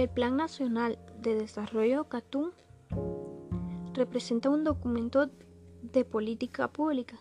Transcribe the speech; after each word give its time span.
El 0.00 0.08
Plan 0.08 0.34
Nacional 0.34 0.98
de 1.20 1.34
Desarrollo 1.34 2.04
CATUM 2.04 2.52
representa 3.92 4.48
un 4.48 4.64
documento 4.64 5.28
de 5.82 6.06
política 6.06 6.68
pública 6.68 7.18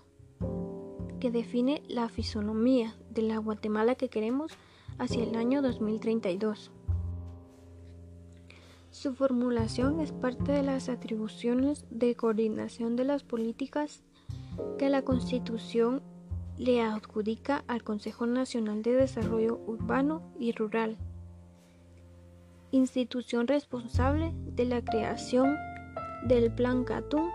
que 1.19 1.29
define 1.29 1.83
la 1.89 2.07
fisonomía 2.07 2.95
de 3.09 3.23
la 3.23 3.37
Guatemala 3.37 3.95
que 3.95 4.07
queremos 4.07 4.53
hacia 4.97 5.25
el 5.25 5.35
año 5.35 5.61
2032. 5.61 6.71
Su 8.91 9.13
formulación 9.13 9.99
es 9.99 10.13
parte 10.13 10.53
de 10.53 10.63
las 10.63 10.87
atribuciones 10.87 11.85
de 11.89 12.15
coordinación 12.15 12.95
de 12.95 13.03
las 13.03 13.25
políticas 13.25 14.03
que 14.77 14.87
la 14.87 15.01
Constitución 15.01 16.01
le 16.57 16.81
adjudica 16.81 17.65
al 17.67 17.83
Consejo 17.83 18.25
Nacional 18.25 18.83
de 18.83 18.93
Desarrollo 18.93 19.59
Urbano 19.67 20.31
y 20.39 20.53
Rural, 20.53 20.97
institución 22.71 23.47
responsable 23.47 24.33
de 24.35 24.65
la 24.65 24.83
creación 24.83 25.55
del 26.23 26.51
Plan 26.51 26.83
CATUM 26.83 27.29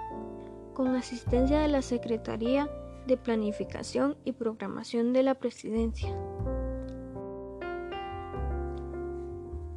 con 0.75 0.95
asistencia 0.95 1.61
de 1.61 1.69
la 1.69 1.83
Secretaría 1.83 2.69
de 3.06 3.16
Planificación 3.16 4.16
y 4.25 4.33
Programación 4.33 5.12
de 5.12 5.23
la 5.23 5.34
Presidencia. 5.34 6.15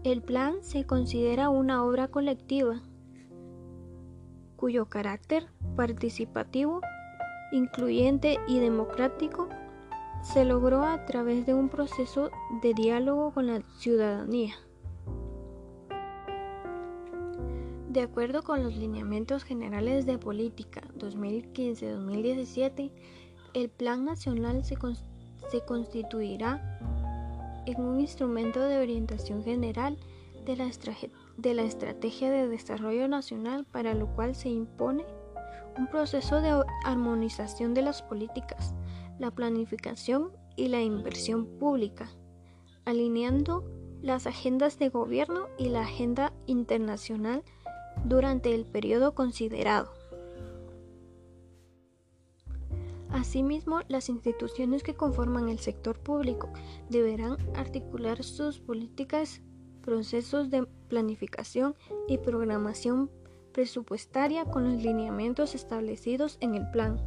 El 0.03 0.21
plan 0.21 0.63
se 0.63 0.85
considera 0.85 1.49
una 1.49 1.84
obra 1.84 2.07
colectiva 2.07 2.81
cuyo 4.55 4.85
carácter 4.85 5.48
participativo, 5.76 6.81
incluyente 7.51 8.39
y 8.48 8.59
democrático 8.59 9.49
se 10.21 10.45
logró 10.45 10.84
a 10.84 11.05
través 11.05 11.45
de 11.45 11.53
un 11.53 11.70
proceso 11.70 12.31
de 12.62 12.73
diálogo 12.73 13.32
con 13.34 13.48
la 13.48 13.62
ciudadanía. 13.77 14.55
De 17.98 18.03
acuerdo 18.03 18.43
con 18.43 18.62
los 18.62 18.76
lineamientos 18.76 19.43
generales 19.43 20.05
de 20.05 20.20
política 20.20 20.84
2015-2017, 20.99 22.91
el 23.55 23.70
Plan 23.70 24.05
Nacional 24.05 24.63
se, 24.63 24.77
constituirá 25.65 26.77
en 27.65 27.81
un 27.81 27.99
instrumento 27.99 28.62
de 28.62 28.77
orientación 28.77 29.43
general 29.43 29.98
de 30.45 31.55
la 31.55 31.63
Estrategia 31.63 32.29
de 32.29 32.48
Desarrollo 32.48 33.07
Nacional 33.07 33.65
para 33.65 33.95
lo 33.95 34.05
cual 34.13 34.35
se 34.35 34.49
impone 34.49 35.04
un 35.76 35.87
proceso 35.87 36.39
de 36.39 36.54
armonización 36.85 37.73
de 37.73 37.82
las 37.82 38.04
políticas, 38.04 38.76
la 39.17 39.32
planificación 39.32 40.34
y 40.55 40.67
la 40.67 40.84
inversión 40.84 41.48
pública, 41.57 42.11
alineando 42.85 43.63
las 44.04 44.27
agendas 44.27 44.77
de 44.77 44.89
gobierno 44.89 45.48
y 45.57 45.70
la 45.70 45.82
agenda 45.82 46.32
internacional 46.45 47.43
durante 48.05 48.53
el 48.53 48.65
periodo 48.65 49.13
considerado. 49.15 49.91
Asimismo, 53.09 53.81
las 53.87 54.09
instituciones 54.09 54.84
que 54.84 54.95
conforman 54.95 55.49
el 55.49 55.59
sector 55.59 55.98
público 55.99 56.49
deberán 56.89 57.37
articular 57.55 58.23
sus 58.23 58.59
políticas, 58.59 59.41
procesos 59.81 60.49
de 60.49 60.65
planificación 60.89 61.76
y 62.07 62.17
programación 62.17 63.09
presupuestaria 63.54 64.45
con 64.45 64.66
los 64.66 64.84
lineamientos 64.84 65.56
establecidos 65.56 66.38
en 66.41 66.56
el 66.56 66.69
plan. 66.69 67.01